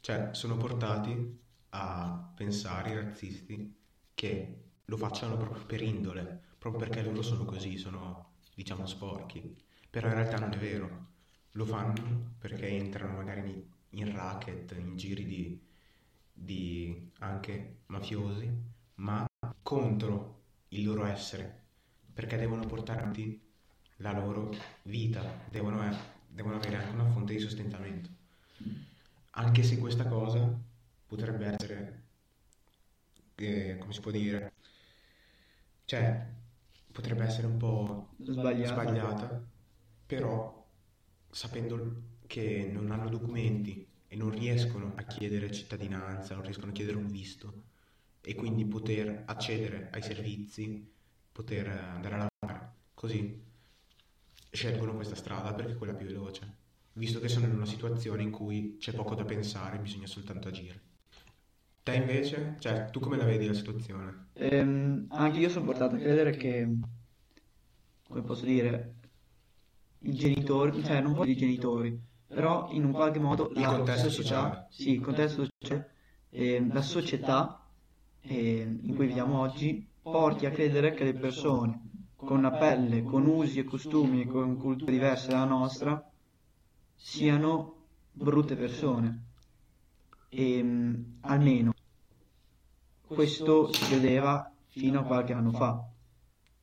cioè 0.00 0.30
sono 0.32 0.56
portati 0.56 1.40
a 1.70 2.32
pensare 2.34 2.90
i 2.90 2.94
razzisti 2.96 3.74
che 4.14 4.56
lo 4.86 4.96
facciano 4.96 5.36
proprio 5.36 5.64
per 5.64 5.82
indole, 5.82 6.40
proprio 6.58 6.80
perché 6.88 7.02
loro 7.02 7.22
sono 7.22 7.44
così, 7.44 7.76
sono 7.78 8.32
diciamo 8.54 8.86
sporchi. 8.86 9.56
Però 9.90 10.08
in 10.08 10.14
realtà 10.14 10.38
non 10.38 10.52
è 10.52 10.58
vero, 10.58 11.06
lo 11.52 11.64
fanno 11.64 12.34
perché 12.38 12.66
entrano 12.68 13.14
magari 13.16 13.50
in, 13.50 13.64
in 14.00 14.12
racket, 14.14 14.72
in 14.78 14.96
giri 14.96 15.24
di, 15.26 15.60
di 16.32 17.10
anche 17.20 17.82
mafiosi, 17.86 18.50
ma 18.96 19.26
contro 19.62 20.40
il 20.68 20.84
loro 20.84 21.04
essere, 21.06 21.60
perché 22.12 22.36
devono 22.36 22.66
portare 22.66 23.00
avanti 23.00 23.40
la 24.02 24.12
loro 24.12 24.50
vita, 24.82 25.22
devono, 25.50 25.82
eh, 25.88 25.96
devono 26.28 26.56
avere 26.56 26.76
anche 26.76 26.92
una 26.92 27.10
fonte 27.10 27.32
di 27.34 27.40
sostentamento. 27.40 28.10
Anche 29.34 29.62
se 29.62 29.78
questa 29.78 30.06
cosa 30.06 30.60
potrebbe 31.06 31.46
essere, 31.46 32.02
eh, 33.36 33.76
come 33.78 33.92
si 33.92 34.00
può 34.00 34.10
dire, 34.10 34.52
cioè 35.84 36.26
potrebbe 36.90 37.24
essere 37.24 37.46
un 37.46 37.56
po' 37.56 38.10
Sbagliata. 38.18 38.66
sbagliata, 38.72 39.42
però 40.06 40.66
sapendo 41.30 42.02
che 42.26 42.68
non 42.70 42.90
hanno 42.90 43.08
documenti 43.08 43.86
e 44.08 44.16
non 44.16 44.30
riescono 44.30 44.92
a 44.96 45.02
chiedere 45.04 45.50
cittadinanza, 45.50 46.34
non 46.34 46.44
riescono 46.44 46.70
a 46.70 46.74
chiedere 46.74 46.98
un 46.98 47.08
visto 47.08 47.62
e 48.20 48.34
quindi 48.34 48.66
poter 48.66 49.22
accedere 49.26 49.88
ai 49.92 50.02
servizi, 50.02 50.90
poter 51.32 51.68
andare 51.68 52.14
a 52.14 52.28
lavorare, 52.40 52.72
così 52.94 53.50
scelgono 54.52 54.94
questa 54.94 55.14
strada 55.14 55.54
perché 55.54 55.72
è 55.72 55.76
quella 55.76 55.94
più 55.94 56.06
veloce, 56.06 56.56
visto 56.92 57.18
che 57.18 57.28
sono 57.28 57.46
in 57.46 57.54
una 57.54 57.66
situazione 57.66 58.22
in 58.22 58.30
cui 58.30 58.76
c'è 58.78 58.92
poco 58.92 59.14
da 59.14 59.24
pensare, 59.24 59.78
bisogna 59.78 60.06
soltanto 60.06 60.48
agire. 60.48 60.80
Te 61.82 61.94
invece, 61.94 62.56
cioè, 62.60 62.90
tu 62.90 63.00
come 63.00 63.16
la 63.16 63.24
vedi 63.24 63.46
la 63.46 63.54
situazione? 63.54 64.26
Ehm, 64.34 65.06
anche 65.10 65.38
io 65.38 65.48
sono 65.48 65.64
portato 65.64 65.96
a 65.96 65.98
credere 65.98 66.36
che, 66.36 66.68
come 68.08 68.22
posso 68.22 68.44
dire, 68.44 68.94
i 70.00 70.14
genitori, 70.14 70.82
cioè 70.84 71.00
non 71.00 71.12
proprio 71.12 71.32
i 71.32 71.36
genitori, 71.36 71.98
però 72.26 72.68
in 72.72 72.84
un 72.84 72.92
qualche 72.92 73.18
modo 73.18 73.50
Il 73.54 73.66
contesto 73.66 74.08
società, 74.10 74.10
sociale. 74.10 74.66
sì, 74.70 74.90
il 74.92 75.00
contesto 75.00 75.46
sociale, 75.60 75.90
ehm, 76.30 76.72
la 76.72 76.82
società 76.82 77.66
ehm, 78.20 78.80
in 78.82 78.94
cui 78.94 79.06
viviamo 79.06 79.38
oggi 79.40 79.88
porti 80.02 80.46
a 80.46 80.50
credere 80.50 80.92
che 80.94 81.04
le 81.04 81.14
persone 81.14 81.80
con 82.24 82.38
una 82.38 82.52
pelle, 82.52 83.02
con 83.02 83.26
usi 83.26 83.58
e 83.58 83.64
costumi 83.64 84.22
e 84.22 84.26
con 84.26 84.56
culture 84.56 84.92
diverse 84.92 85.28
dalla 85.28 85.44
nostra 85.44 86.02
siano 86.94 87.86
brutte 88.12 88.54
persone. 88.54 89.24
Ehm, 90.28 91.18
almeno 91.22 91.72
questo 93.06 93.72
si 93.72 93.84
credeva 93.84 94.50
fino 94.68 95.00
a 95.00 95.02
qualche 95.02 95.32
anno 95.32 95.50
fa. 95.50 95.84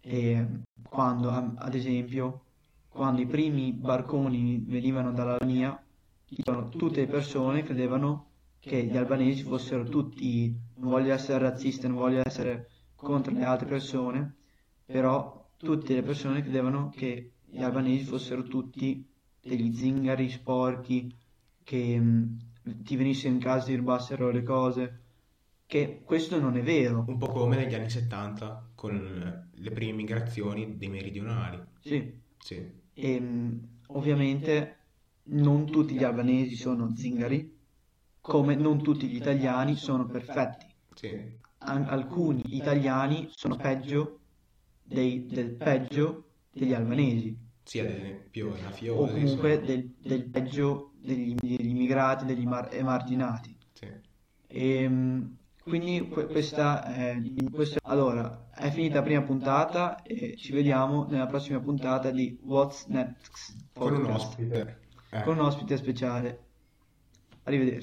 E 0.01 0.47
quando, 0.87 1.29
am- 1.29 1.55
ad 1.59 1.75
esempio, 1.75 2.45
quando 2.87 3.21
i 3.21 3.27
primi 3.27 3.71
barconi 3.73 4.63
venivano 4.65 5.11
dall'Albania, 5.11 5.81
tutte 6.69 7.01
le 7.01 7.07
persone 7.07 7.63
credevano 7.63 8.27
che 8.59 8.83
gli 8.83 8.97
albanesi 8.97 9.43
fossero 9.43 9.83
tutti, 9.83 10.57
non 10.75 10.89
voglio 10.89 11.13
essere 11.13 11.39
razzista, 11.39 11.87
non 11.87 11.97
voglio 11.97 12.21
essere 12.25 12.69
contro 12.95 13.31
le 13.33 13.43
altre 13.43 13.67
persone, 13.67 14.35
però 14.85 15.38
tutte 15.59 15.93
le 15.93 16.01
persone 16.03 16.41
credevano 16.41 16.89
che 16.89 17.31
gli 17.45 17.61
albanesi 17.63 18.03
fossero 18.05 18.43
tutti 18.43 19.05
degli 19.41 19.73
zingari 19.75 20.29
sporchi, 20.29 21.13
che 21.63 21.99
mh, 21.99 22.37
ti 22.83 22.95
venissero 22.95 23.33
in 23.33 23.39
casa 23.39 23.65
e 23.65 23.69
ti 23.69 23.75
rubassero 23.75 24.31
le 24.31 24.43
cose, 24.43 24.99
che 25.65 26.01
questo 26.03 26.39
non 26.39 26.57
è 26.57 26.61
vero. 26.61 27.05
Un 27.07 27.17
po' 27.17 27.27
come 27.27 27.55
negli 27.57 27.73
anni 27.75 27.89
70 27.89 28.71
con 28.75 29.49
le 29.53 29.71
prime 29.71 29.93
migrazioni 29.93 30.77
dei 30.77 30.87
meridionali. 30.89 31.61
Sì, 31.81 32.21
Sì, 32.43 32.71
e 32.93 33.19
mh, 33.19 33.67
ovviamente 33.87 34.77
non 35.31 35.65
tutti 35.69 35.95
gli 35.95 36.03
albanesi 36.03 36.55
sono 36.55 36.95
zingari, 36.95 37.57
come 38.21 38.55
non 38.55 38.81
tutti 38.81 39.07
gli 39.07 39.15
italiani 39.15 39.75
sono 39.75 40.05
perfetti. 40.07 40.65
sì, 40.95 41.37
An- 41.59 41.85
alcuni 41.89 42.43
italiani 42.55 43.27
sono 43.31 43.55
peggio 43.57 44.18
dei- 44.89 45.25
del 45.27 45.51
peggio 45.55 46.25
degli 46.51 46.73
albanesi, 46.73 47.37
sì, 47.63 47.79
ad 47.79 47.85
esempio 47.87 48.47
i 48.47 48.49
o 48.49 48.61
mafiosi. 48.63 49.13
comunque 49.13 49.53
sono- 49.55 49.65
del, 49.65 49.93
del 50.01 50.25
peggio 50.29 50.91
degli, 51.01 51.35
degli 51.35 51.67
immigrati, 51.69 52.25
degli 52.25 52.45
mar- 52.45 52.73
emarginati. 52.73 53.55
sì. 53.73 53.87
E, 54.47 54.89
mh, 54.89 55.37
quindi 55.63 56.07
que- 56.09 56.25
questa 56.25 56.83
è, 56.83 57.21
questo- 57.51 57.79
allora, 57.83 58.49
è 58.53 58.69
finita 58.71 58.95
la 58.95 59.03
prima 59.03 59.21
puntata 59.21 60.01
e 60.01 60.35
ci 60.35 60.51
vediamo 60.51 61.05
nella 61.05 61.27
prossima 61.27 61.59
puntata 61.59 62.09
di 62.09 62.37
What's 62.41 62.87
Next 62.87 63.55
Con 63.73 63.93
un 63.93 64.01
Podcast 64.01 64.25
ospite. 64.29 64.79
Eh. 65.11 65.21
con 65.23 65.37
un 65.37 65.45
ospite 65.45 65.77
speciale. 65.77 66.39
Arrivederci. 67.43 67.77